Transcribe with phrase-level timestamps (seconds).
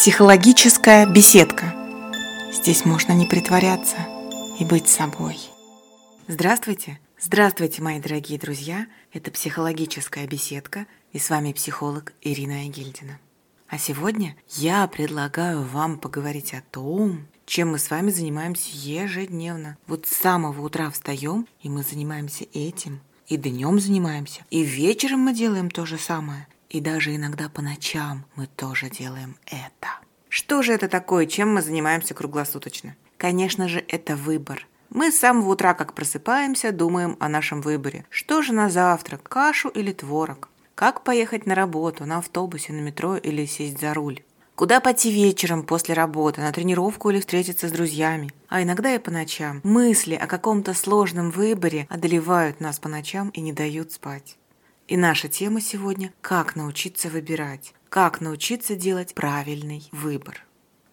[0.00, 1.74] Психологическая беседка.
[2.54, 3.98] Здесь можно не притворяться
[4.58, 5.36] и быть собой.
[6.26, 6.98] Здравствуйте!
[7.20, 8.86] Здравствуйте, мои дорогие друзья!
[9.12, 13.18] Это психологическая беседка и с вами психолог Ирина Егильдина.
[13.68, 19.76] А сегодня я предлагаю вам поговорить о том, чем мы с вами занимаемся ежедневно.
[19.86, 25.34] Вот с самого утра встаем, и мы занимаемся этим, и днем занимаемся, и вечером мы
[25.34, 26.46] делаем то же самое.
[26.70, 29.88] И даже иногда по ночам мы тоже делаем это.
[30.28, 32.94] Что же это такое, чем мы занимаемся круглосуточно?
[33.16, 34.66] Конечно же, это выбор.
[34.88, 38.04] Мы с самого утра, как просыпаемся, думаем о нашем выборе.
[38.08, 40.48] Что же на завтрак, кашу или творог?
[40.76, 44.22] Как поехать на работу, на автобусе, на метро или сесть за руль?
[44.54, 48.30] Куда пойти вечером после работы, на тренировку или встретиться с друзьями?
[48.48, 49.60] А иногда и по ночам.
[49.64, 54.36] Мысли о каком-то сложном выборе одолевают нас по ночам и не дают спать.
[54.90, 60.44] И наша тема сегодня– как научиться выбирать, как научиться делать правильный выбор.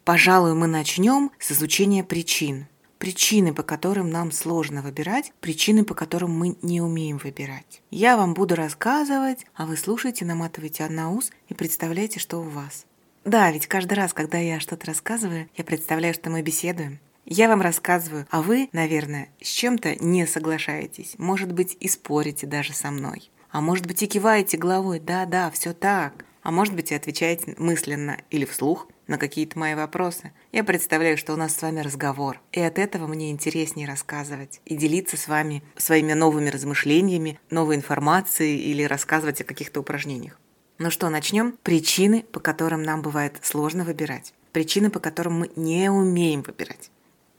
[0.05, 2.67] Пожалуй, мы начнем с изучения причин.
[2.99, 7.81] Причины, по которым нам сложно выбирать, причины, по которым мы не умеем выбирать.
[7.89, 12.85] Я вам буду рассказывать, а вы слушайте, наматывайте на ус и представляйте, что у вас.
[13.25, 16.99] Да, ведь каждый раз, когда я что-то рассказываю, я представляю, что мы беседуем.
[17.25, 22.73] Я вам рассказываю, а вы, наверное, с чем-то не соглашаетесь, может быть, и спорите даже
[22.73, 23.31] со мной.
[23.49, 26.25] А может быть и киваете головой, да-да, все так.
[26.43, 30.31] А может быть и отвечаете мысленно или вслух на какие-то мои вопросы.
[30.51, 32.39] Я представляю, что у нас с вами разговор.
[32.51, 38.59] И от этого мне интереснее рассказывать и делиться с вами своими новыми размышлениями, новой информацией
[38.59, 40.39] или рассказывать о каких-то упражнениях.
[40.77, 41.57] Ну что, начнем?
[41.63, 44.33] Причины, по которым нам бывает сложно выбирать.
[44.51, 46.91] Причины, по которым мы не умеем выбирать.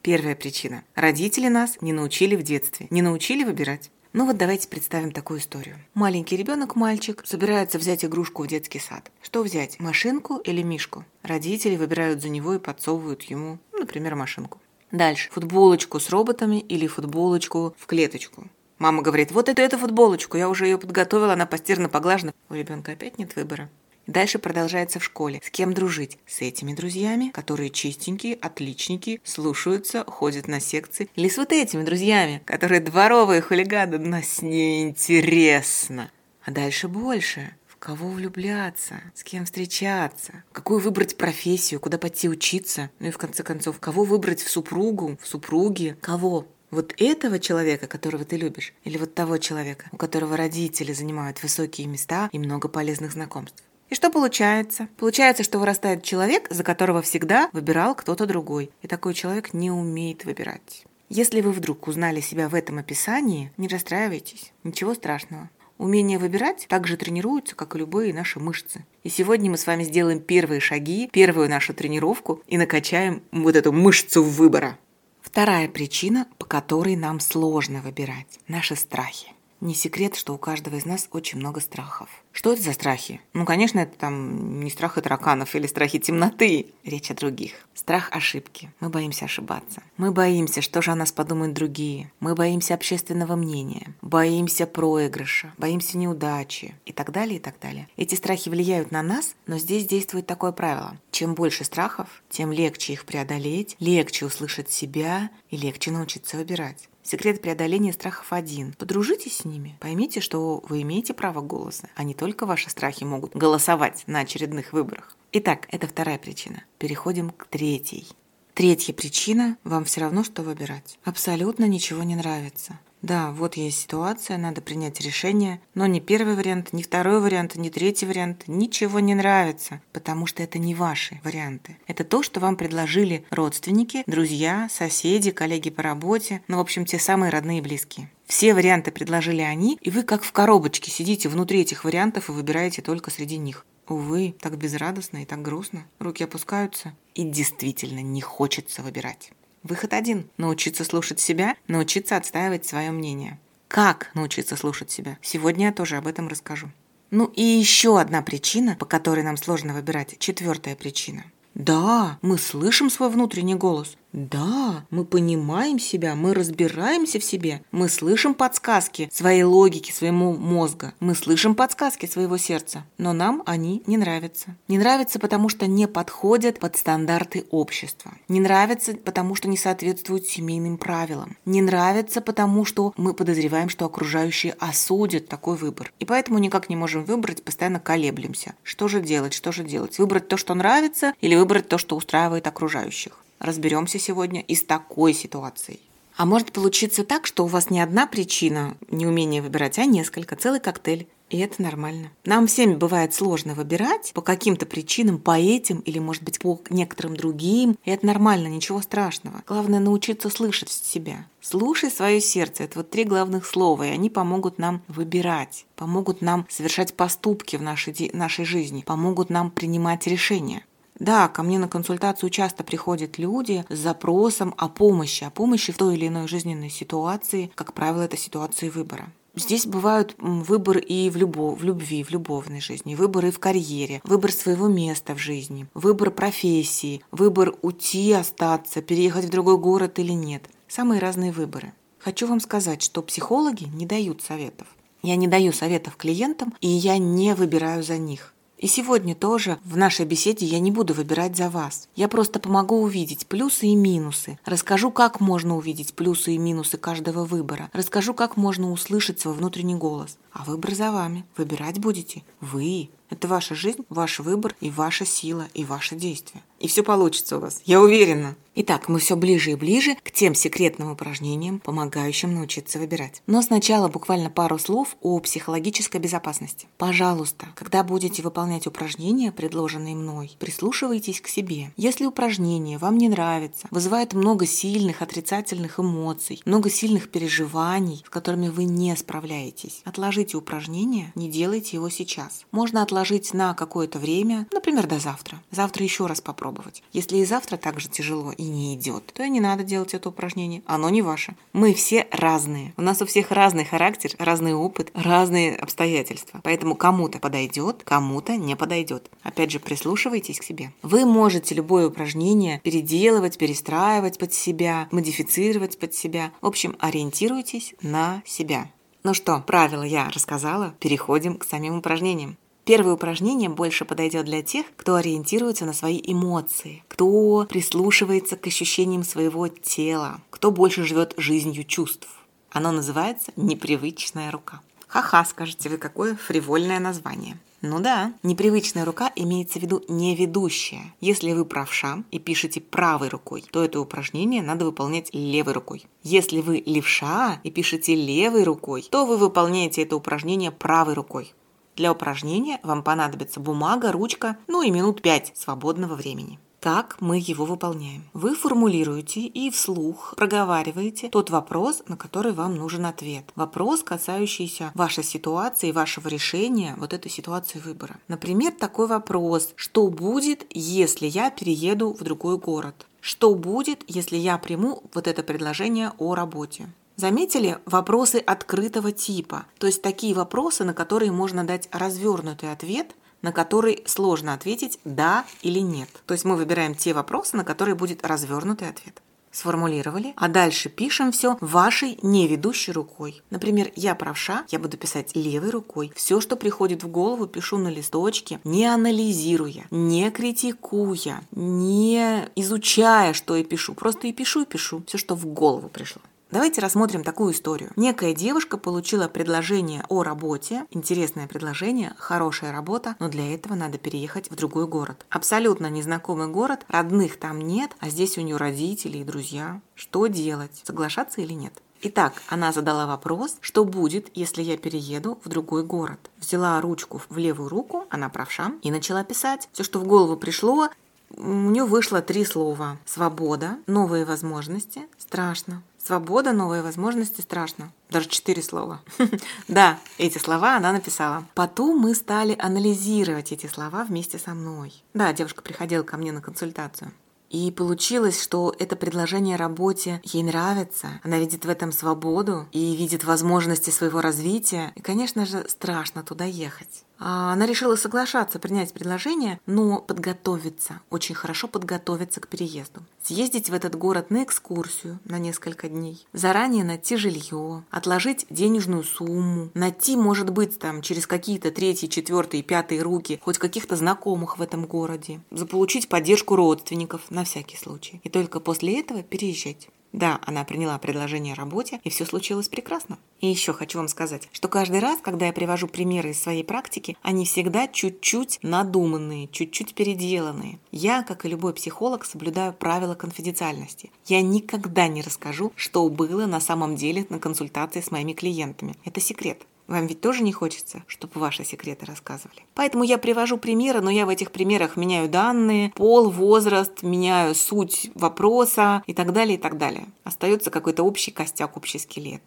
[0.02, 0.84] Первая причина.
[0.94, 3.90] Родители нас не научили в детстве, не научили выбирать.
[4.14, 5.76] Ну вот давайте представим такую историю.
[5.92, 9.10] Маленький ребенок, мальчик, собирается взять игрушку в детский сад.
[9.20, 11.04] Что взять, машинку или мишку?
[11.22, 14.60] Родители выбирают за него и подсовывают ему, например, машинку.
[14.90, 15.28] Дальше.
[15.30, 18.48] Футболочку с роботами или футболочку в клеточку.
[18.78, 22.32] Мама говорит, вот это, эту футболочку, я уже ее подготовила, она постирана, поглажена.
[22.48, 23.68] У ребенка опять нет выбора.
[24.08, 25.42] Дальше продолжается в школе.
[25.44, 26.16] С кем дружить?
[26.26, 31.10] С этими друзьями, которые чистенькие, отличники, слушаются, ходят на секции.
[31.14, 36.10] Или с вот этими друзьями, которые дворовые хулиганы, нас неинтересно.
[36.42, 37.54] А дальше больше.
[37.66, 39.02] В кого влюбляться?
[39.14, 40.42] С кем встречаться?
[40.52, 41.78] Какую выбрать профессию?
[41.78, 42.90] Куда пойти учиться?
[43.00, 45.98] Ну и в конце концов, кого выбрать в супругу, в супруге?
[46.00, 46.46] Кого?
[46.70, 51.86] Вот этого человека, которого ты любишь, или вот того человека, у которого родители занимают высокие
[51.86, 53.62] места и много полезных знакомств.
[53.88, 54.88] И что получается?
[54.98, 58.70] Получается, что вырастает человек, за которого всегда выбирал кто-то другой.
[58.82, 60.84] И такой человек не умеет выбирать.
[61.08, 64.52] Если вы вдруг узнали себя в этом описании, не расстраивайтесь.
[64.62, 65.48] Ничего страшного.
[65.78, 68.84] Умение выбирать также тренируется, как и любые наши мышцы.
[69.04, 73.72] И сегодня мы с вами сделаем первые шаги, первую нашу тренировку и накачаем вот эту
[73.72, 74.76] мышцу выбора.
[75.22, 79.32] Вторая причина, по которой нам сложно выбирать– наши страхи.
[79.60, 82.08] Не секрет, что у каждого из нас очень много страхов.
[82.30, 83.20] Что это за страхи?
[83.32, 86.66] Ну, конечно, это там не страхи тараканов или страхи темноты.
[86.84, 87.54] Речь о других.
[87.74, 88.72] Страх ошибки.
[88.78, 89.82] Мы боимся ошибаться.
[89.96, 92.12] Мы боимся, что же о нас подумают другие.
[92.20, 93.94] Мы боимся общественного мнения.
[94.00, 95.52] Боимся проигрыша.
[95.58, 96.76] Боимся неудачи.
[96.86, 97.88] И так далее, и так далее.
[97.96, 100.96] Эти страхи влияют на нас, но здесь действует такое правило.
[101.10, 106.88] Чем больше страхов, тем легче их преодолеть, легче услышать себя и легче научиться выбирать.
[107.10, 108.74] Секрет преодоления страхов один.
[108.74, 109.78] Подружитесь с ними.
[109.80, 114.74] Поймите, что вы имеете право голоса, а не только ваши страхи могут голосовать на очередных
[114.74, 115.16] выборах.
[115.32, 116.64] Итак, это вторая причина.
[116.76, 118.06] Переходим к третьей.
[118.52, 120.98] Третья причина– вам все равно, что выбирать.
[121.02, 122.78] Абсолютно ничего не нравится.
[123.02, 127.68] Да, вот есть ситуация, надо принять решение, но ни первый вариант, ни второй вариант, ни
[127.68, 131.76] третий вариант ничего не нравится, потому что это не ваши варианты.
[131.86, 136.98] Это то, что вам предложили родственники, друзья, соседи, коллеги по работе, ну, в общем, те
[136.98, 138.10] самые родные и близкие.
[138.26, 142.82] Все варианты предложили они, и вы как в коробочке сидите внутри этих вариантов и выбираете
[142.82, 143.64] только среди них.
[143.88, 145.86] Увы, так безрадостно и так грустно.
[145.98, 149.32] Руки опускаются, и действительно не хочется выбирать.
[149.68, 153.38] Выход один– научиться слушать себя, научиться отстаивать свое мнение.
[153.68, 155.18] Как научиться слушать себя?
[155.20, 156.70] Сегодня я тоже об этом расскажу.
[157.10, 161.24] Ну и еще одна причина, по которой нам сложно выбирать, четвертая причина.
[161.52, 167.88] Да, мы слышим свой внутренний голос, Да, мы понимаем себя, мы разбираемся в себе, мы
[167.88, 173.98] слышим подсказки своей логики, своему мозга, мы слышим подсказки своего сердца, но нам они не
[173.98, 174.56] нравятся.
[174.66, 178.12] Не нравятся, потому что не подходят под стандарты общества.
[178.28, 181.36] Не нравятся, потому что не соответствуют семейным правилам.
[181.44, 185.92] Не нравятся, потому что мы подозреваем, что окружающие осудят такой выбор.
[185.98, 188.54] И поэтому никак не можем выбрать, постоянно колеблемся.
[188.62, 189.98] Что же делать, что же делать?
[189.98, 193.18] Выбрать то, что нравится, или выбрать то, что устраивает окружающих?
[193.38, 195.80] Разберемся сегодня и с такой ситуацией.
[196.18, 200.58] А может получиться так, что у вас не одна причина неумения выбирать, а несколько, целый
[200.58, 201.06] коктейль.
[201.30, 202.10] И это нормально.
[202.24, 207.16] Нам всем бывает сложно выбирать по каким-то причинам, по этим или, может быть, по некоторым
[207.16, 207.76] другим.
[207.84, 209.42] И это нормально, ничего страшного.
[209.46, 211.26] Главное научиться слышать себя.
[211.40, 212.64] Слушай свое сердце.
[212.64, 217.62] Это вот три главных слова, и они помогут нам выбирать, помогут нам совершать поступки в
[217.62, 220.64] нашей, нашей жизни, помогут нам принимать решения.
[220.98, 225.76] Да, ко мне на консультацию часто приходят люди с запросом о помощи, о помощи в
[225.76, 227.50] той или иной жизненной ситуации.
[227.54, 229.12] Как правило, это ситуации выбора.
[229.36, 234.32] Здесь бывают выборы и в, любов, в любви, в любовной жизни, выборы в карьере, выбор
[234.32, 240.48] своего места в жизни, выбор профессии, выбор уйти, остаться, переехать в другой город или нет.
[240.66, 241.72] Самые разные выборы.
[241.98, 244.66] Хочу вам сказать, что психологи не дают советов.
[245.02, 248.34] Я не даю советов клиентам, и я не выбираю за них.
[248.58, 251.88] И сегодня тоже в нашей беседе я не буду выбирать за вас.
[251.94, 254.36] Я просто помогу увидеть плюсы и минусы.
[254.44, 257.70] Расскажу, как можно увидеть плюсы и минусы каждого выбора.
[257.72, 260.18] Расскажу, как можно услышать свой внутренний голос.
[260.32, 261.24] А выбор за вами.
[261.36, 262.90] Выбирать будете вы.
[263.10, 266.42] Это ваша жизнь, ваш выбор и ваша сила и ваши действия.
[266.58, 268.36] И все получится у вас, я уверена.
[268.60, 273.22] Итак, мы все ближе и ближе к тем секретным упражнениям, помогающим научиться выбирать.
[273.28, 276.66] Но сначала буквально пару слов о психологической безопасности.
[276.76, 281.70] Пожалуйста, когда будете выполнять упражнения, предложенные мной, прислушивайтесь к себе.
[281.76, 288.48] Если упражнение вам не нравится, вызывает много сильных отрицательных эмоций, много сильных переживаний, с которыми
[288.48, 292.44] вы не справляетесь, отложите упражнение, не делайте его сейчас.
[292.50, 295.40] Можно отложить на какое-то время, например, до завтра.
[295.52, 296.82] Завтра еще раз попробовать.
[296.92, 300.08] Если и завтра так же тяжело и не идет, то и не надо делать это
[300.08, 300.62] упражнение.
[300.66, 301.36] Оно не ваше.
[301.52, 302.72] Мы все разные.
[302.76, 306.40] У нас у всех разный характер, разный опыт, разные обстоятельства.
[306.42, 309.10] Поэтому кому-то подойдет, кому-то не подойдет.
[309.22, 310.72] Опять же, прислушивайтесь к себе.
[310.82, 316.32] Вы можете любое упражнение переделывать, перестраивать под себя, модифицировать под себя.
[316.40, 318.70] В общем, ориентируйтесь на себя.
[319.04, 322.36] Ну что, правила я рассказала, переходим к самим упражнениям.
[322.68, 329.04] Первое упражнение больше подойдет для тех, кто ориентируется на свои эмоции, кто прислушивается к ощущениям
[329.04, 332.06] своего тела, кто больше живет жизнью чувств.
[332.50, 334.60] Оно называется «Непривычная рука».
[334.86, 337.38] Ха-ха, скажете вы, какое фривольное название.
[337.62, 340.94] Ну да, непривычная рука имеется в виду не ведущая.
[341.00, 345.86] Если вы правша и пишете правой рукой, то это упражнение надо выполнять левой рукой.
[346.02, 351.32] Если вы левша и пишете левой рукой, то вы выполняете это упражнение правой рукой.
[351.78, 356.40] Для упражнения вам понадобится бумага, ручка, ну и минут 5 свободного времени.
[356.58, 358.02] Как мы его выполняем?
[358.12, 363.30] Вы формулируете и вслух проговариваете тот вопрос, на который вам нужен ответ.
[363.36, 368.00] Вопрос, касающийся вашей ситуации, вашего решения, вот этой ситуации выбора.
[368.08, 369.52] Например, такой вопрос.
[369.54, 372.88] Что будет, если я перееду в другой город?
[373.00, 376.68] Что будет, если я приму вот это предложение о работе?
[376.98, 383.30] Заметили вопросы открытого типа, то есть такие вопросы, на которые можно дать развернутый ответ, на
[383.30, 385.88] который сложно ответить «да» или «нет».
[386.06, 389.00] То есть мы выбираем те вопросы, на которые будет развернутый ответ.
[389.30, 393.22] Сформулировали, а дальше пишем все вашей неведущей рукой.
[393.30, 395.92] Например, я правша, я буду писать левой рукой.
[395.94, 403.36] Все, что приходит в голову, пишу на листочке, не анализируя, не критикуя, не изучая, что
[403.36, 403.74] я пишу.
[403.74, 404.82] Просто и пишу, и пишу.
[404.88, 406.02] Все, что в голову пришло.
[406.30, 407.70] Давайте рассмотрим такую историю.
[407.76, 414.30] Некая девушка получила предложение о работе, интересное предложение, хорошая работа, но для этого надо переехать
[414.30, 415.06] в другой город.
[415.08, 419.62] Абсолютно незнакомый город, родных там нет, а здесь у нее родители и друзья.
[419.74, 420.50] Что делать?
[420.64, 421.54] Соглашаться или нет?
[421.80, 426.10] Итак, она задала вопрос, что будет, если я перееду в другой город.
[426.18, 429.48] Взяла ручку в левую руку, она правша, и начала писать.
[429.52, 430.68] Все, что в голову пришло,
[431.16, 432.76] у нее вышло три слова.
[432.84, 435.62] Свобода, новые возможности, страшно.
[435.88, 437.72] Свобода, новые возможности, страшно.
[437.88, 438.82] Даже четыре слова.
[439.48, 441.24] Да, эти слова она написала.
[441.34, 444.84] Потом мы стали анализировать эти слова вместе со мной.
[444.92, 446.92] Да, девушка приходила ко мне на консультацию.
[447.30, 451.00] И получилось, что это предложение о работе ей нравится.
[451.02, 454.72] Она видит в этом свободу и видит возможности своего развития.
[454.74, 456.84] И, конечно же, страшно туда ехать.
[456.98, 462.82] А, она решила соглашаться принять предложение, но подготовиться, очень хорошо подготовиться к переезду.
[463.02, 469.50] Съездить в этот город на экскурсию на несколько дней, заранее найти жилье, отложить денежную сумму,
[469.54, 474.66] найти, может быть, там через какие-то третьи, четвертые, пятые руки хоть каких-то знакомых в этом
[474.66, 478.00] городе, заполучить поддержку родственников на всякий случай.
[478.04, 479.68] И только после этого переезжать.
[479.92, 482.98] Да, она приняла предложение о работе, и все случилось прекрасно.
[483.20, 486.96] И еще хочу вам сказать, что каждый раз, когда я привожу примеры из своей практики,
[487.02, 490.58] они всегда чуть-чуть надуманные, чуть-чуть переделанные.
[490.70, 493.90] Я, как и любой психолог, соблюдаю правила конфиденциальности.
[494.06, 498.76] Я никогда не расскажу, что было на самом деле на консультации с моими клиентами.
[498.84, 499.46] Это секрет.
[499.68, 502.40] Вам ведь тоже не хочется, чтобы ваши секреты рассказывали.
[502.54, 507.90] Поэтому я привожу примеры, но я в этих примерах меняю данные, пол, возраст, меняю суть
[507.94, 509.86] вопроса и так далее, и так далее.
[510.04, 512.22] Остается какой-то общий костяк, общий скелет.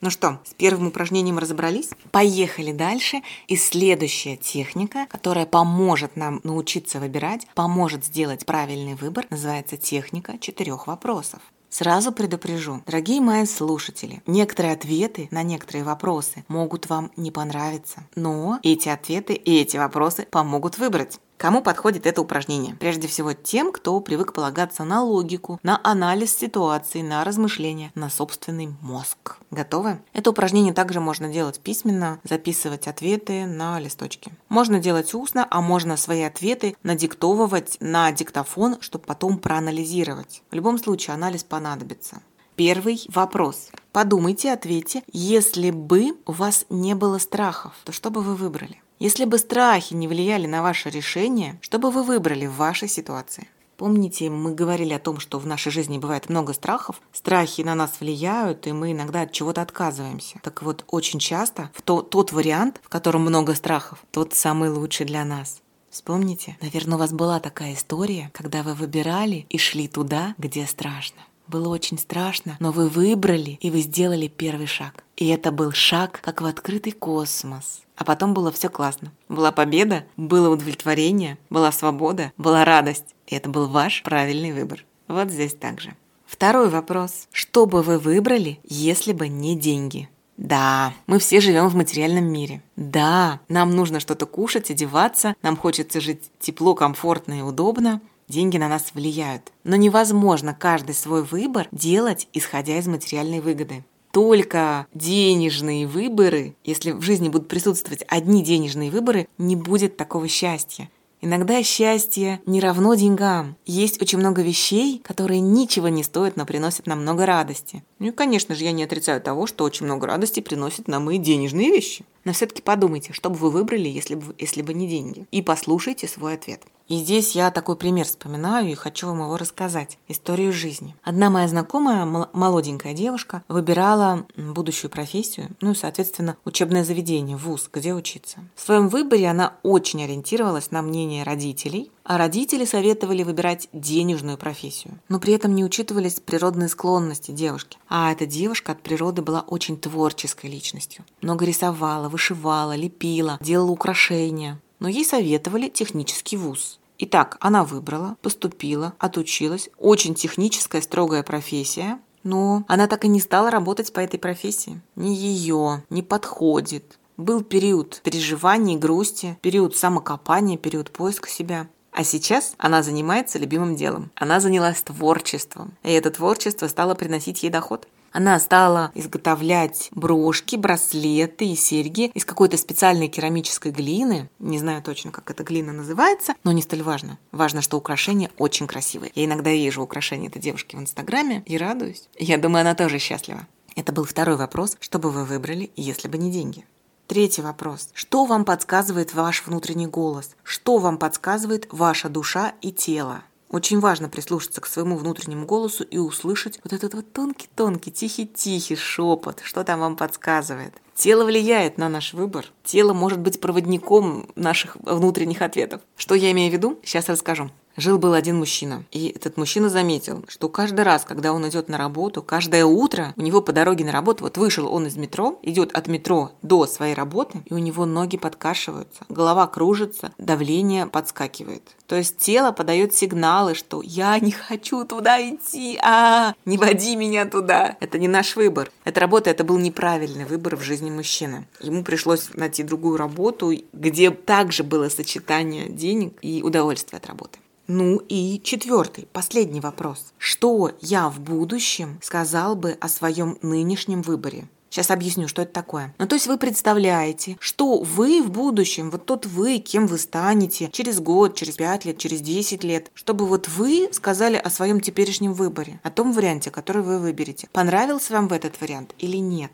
[0.00, 1.90] Ну что, с первым упражнением разобрались?
[2.12, 3.22] Поехали дальше.
[3.48, 10.86] И следующая техника, которая поможет нам научиться выбирать, поможет сделать правильный выбор, называется техника четырех
[10.86, 11.40] вопросов.
[11.78, 18.58] Сразу предупрежу, дорогие мои слушатели, некоторые ответы на некоторые вопросы могут вам не понравиться, но
[18.62, 21.20] эти ответы и эти вопросы помогут выбрать.
[21.36, 22.76] Кому подходит это упражнение?
[22.76, 28.68] Прежде всего тем, кто привык полагаться на логику, на анализ ситуации, на размышления, на собственный
[28.80, 29.36] мозг.
[29.50, 30.00] Готовы?
[30.14, 34.32] Это упражнение также можно делать письменно, записывать ответы на листочке.
[34.48, 40.42] Можно делать устно, а можно свои ответы надиктовывать на диктофон, чтобы потом проанализировать.
[40.50, 42.22] В любом случае анализ понадобится.
[42.56, 43.68] Первый вопрос.
[43.92, 48.80] Подумайте, ответьте, если бы у вас не было страхов, то что бы вы выбрали?
[48.98, 53.46] Если бы страхи не влияли на ваше решение, что бы вы выбрали в вашей ситуации?
[53.76, 57.02] Помните, мы говорили о том, что в нашей жизни бывает много страхов.
[57.12, 60.40] Страхи на нас влияют, и мы иногда от чего-то отказываемся.
[60.42, 65.04] Так вот, очень часто в то, тот вариант, в котором много страхов, тот самый лучший
[65.04, 65.60] для нас.
[65.90, 71.20] Вспомните, наверное, у вас была такая история, когда вы выбирали и шли туда, где страшно.
[71.48, 75.04] Было очень страшно, но вы выбрали, и вы сделали первый шаг.
[75.16, 77.82] И это был шаг, как в открытый космос.
[77.96, 79.12] А потом было все классно.
[79.28, 83.14] Была победа, было удовлетворение, была свобода, была радость.
[83.26, 84.84] И это был ваш правильный выбор.
[85.08, 85.96] Вот здесь также.
[86.26, 87.28] Второй вопрос.
[87.32, 90.08] Что бы вы выбрали, если бы не деньги?
[90.36, 92.62] Да, мы все живем в материальном мире.
[92.76, 98.02] Да, нам нужно что-то кушать, одеваться, нам хочется жить тепло, комфортно и удобно.
[98.28, 99.52] Деньги на нас влияют.
[99.64, 103.84] Но невозможно каждый свой выбор делать, исходя из материальной выгоды
[104.16, 110.88] только денежные выборы, если в жизни будут присутствовать одни денежные выборы, не будет такого счастья.
[111.26, 113.56] Иногда счастье не равно деньгам.
[113.66, 117.82] Есть очень много вещей, которые ничего не стоят, но приносят нам много радости.
[117.98, 121.18] Ну и, конечно же, я не отрицаю того, что очень много радости приносят нам и
[121.18, 122.04] денежные вещи.
[122.22, 125.26] Но все-таки подумайте, что бы вы выбрали, если бы, если бы не деньги.
[125.32, 126.62] И послушайте свой ответ.
[126.88, 129.98] И здесь я такой пример вспоминаю и хочу вам его рассказать.
[130.06, 130.94] Историю жизни.
[131.02, 137.92] Одна моя знакомая, молоденькая девушка, выбирала будущую профессию, ну и, соответственно, учебное заведение, вуз, где
[137.92, 138.38] учиться.
[138.54, 144.98] В своем выборе она очень ориентировалась на мнение родителей, а родители советовали выбирать денежную профессию.
[145.08, 147.78] Но при этом не учитывались природные склонности девушки.
[147.88, 151.04] А эта девушка от природы была очень творческой личностью.
[151.20, 156.78] Много рисовала, вышивала, лепила, делала украшения но ей советовали технический вуз.
[156.98, 159.68] Итак, она выбрала, поступила, отучилась.
[159.78, 161.98] Очень техническая, строгая профессия.
[162.22, 164.80] Но она так и не стала работать по этой профессии.
[164.96, 166.98] Не ее, не подходит.
[167.16, 171.68] Был период переживаний, грусти, период самокопания, период поиска себя.
[171.90, 174.10] А сейчас она занимается любимым делом.
[174.14, 175.72] Она занялась творчеством.
[175.82, 177.88] И это творчество стало приносить ей доход.
[178.12, 184.28] Она стала изготовлять брошки, браслеты и серьги из какой-то специальной керамической глины.
[184.38, 187.18] Не знаю точно, как эта глина называется, но не столь важно.
[187.32, 189.12] Важно, что украшения очень красивые.
[189.14, 192.08] Я иногда вижу украшения этой девушки в Инстаграме и радуюсь.
[192.18, 193.46] Я думаю, она тоже счастлива.
[193.74, 196.64] Это был второй вопрос, что бы вы выбрали, если бы не деньги.
[197.06, 197.90] Третий вопрос.
[197.94, 200.34] Что вам подсказывает ваш внутренний голос?
[200.42, 203.22] Что вам подсказывает ваша душа и тело?
[203.48, 209.40] Очень важно прислушаться к своему внутреннему голосу и услышать вот этот вот тонкий-тонкий, тихий-тихий шепот,
[209.44, 210.74] что там вам подсказывает.
[210.96, 212.46] Тело влияет на наш выбор.
[212.64, 215.82] Тело может быть проводником наших внутренних ответов.
[215.96, 216.80] Что я имею в виду?
[216.82, 217.50] Сейчас расскажу.
[217.76, 222.22] Жил-был один мужчина, и этот мужчина заметил, что каждый раз, когда он идет на работу,
[222.22, 225.86] каждое утро у него по дороге на работу, вот вышел он из метро, идет от
[225.86, 231.76] метро до своей работы, и у него ноги подкашиваются, голова кружится, давление подскакивает.
[231.86, 237.26] То есть тело подает сигналы, что я не хочу туда идти, а не води меня
[237.26, 237.76] туда.
[237.80, 238.70] Это не наш выбор.
[238.84, 241.46] Эта работа, это был неправильный выбор в жизни мужчины.
[241.60, 247.38] Ему пришлось найти другую работу, где также было сочетание денег и удовольствия от работы.
[247.68, 250.12] Ну и четвертый, последний вопрос.
[250.18, 254.48] Что я в будущем сказал бы о своем нынешнем выборе?
[254.70, 255.94] Сейчас объясню, что это такое.
[255.98, 260.68] Ну, то есть вы представляете, что вы в будущем, вот тот вы, кем вы станете
[260.70, 265.32] через год, через пять лет, через 10 лет, чтобы вот вы сказали о своем теперешнем
[265.32, 267.48] выборе, о том варианте, который вы выберете.
[267.52, 269.50] Понравился вам в этот вариант или нет?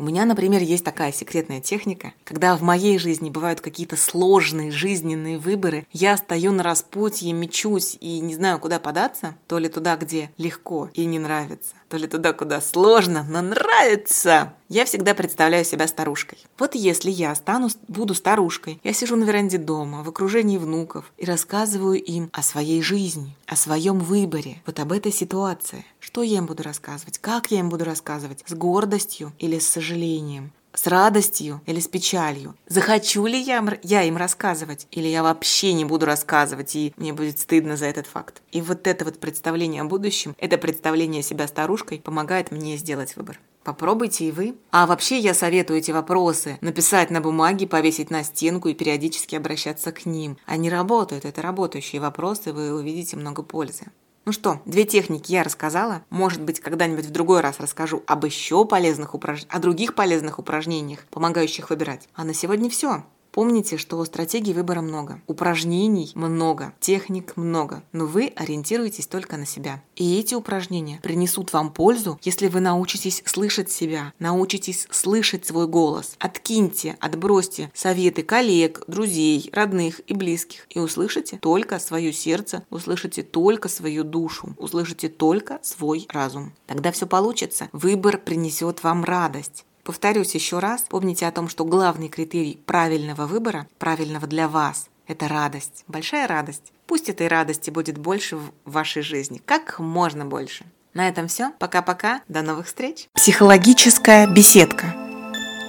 [0.00, 5.36] У меня, например, есть такая секретная техника, когда в моей жизни бывают какие-то сложные жизненные
[5.36, 10.30] выборы, я стою на распутье, мечусь и не знаю, куда податься, то ли туда, где
[10.38, 14.54] легко и не нравится, то ли туда, куда сложно, но нравится.
[14.68, 16.38] Я всегда представляю себя старушкой.
[16.56, 21.26] Вот если я стану, буду старушкой, я сижу на веранде дома, в окружении внуков и
[21.26, 25.84] рассказываю им о своей жизни, о своем выборе, вот об этой ситуации.
[25.98, 27.18] Что я им буду рассказывать?
[27.18, 28.44] Как я им буду рассказывать?
[28.46, 30.52] С гордостью или с сожалением?
[30.74, 32.54] С радостью или с печалью?
[32.66, 34.86] Захочу ли я, я им рассказывать?
[34.90, 38.42] Или я вообще не буду рассказывать, и мне будет стыдно за этот факт?
[38.52, 43.40] И вот это вот представление о будущем, это представление себя старушкой помогает мне сделать выбор.
[43.62, 44.56] Попробуйте и вы.
[44.70, 49.92] А вообще я советую эти вопросы написать на бумаге, повесить на стенку и периодически обращаться
[49.92, 50.38] к ним.
[50.46, 53.86] Они работают, это работающие вопросы, вы увидите много пользы.
[54.26, 56.02] Ну что, две техники я рассказала.
[56.10, 61.06] Может быть, когда-нибудь в другой раз расскажу об еще полезных упражнениях, о других полезных упражнениях,
[61.10, 62.08] помогающих выбирать.
[62.14, 63.04] А на сегодня все.
[63.32, 69.82] Помните, что стратегий выбора много, упражнений много, техник много, но вы ориентируетесь только на себя.
[69.94, 76.16] И эти упражнения принесут вам пользу, если вы научитесь слышать себя, научитесь слышать свой голос.
[76.18, 83.68] Откиньте, отбросьте советы коллег, друзей, родных и близких и услышите только свое сердце, услышите только
[83.68, 86.52] свою душу, услышите только свой разум.
[86.66, 87.68] Тогда все получится.
[87.72, 89.64] Выбор принесет вам радость.
[89.90, 95.26] Повторюсь еще раз, помните о том, что главный критерий правильного выбора, правильного для вас, это
[95.26, 96.72] радость, большая радость.
[96.86, 100.64] Пусть этой радости будет больше в вашей жизни, как можно больше.
[100.94, 101.50] На этом все.
[101.58, 102.22] Пока-пока.
[102.28, 103.08] До новых встреч.
[103.14, 104.94] Психологическая беседка.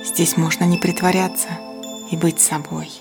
[0.05, 1.49] Здесь можно не притворяться
[2.11, 3.00] и быть собой.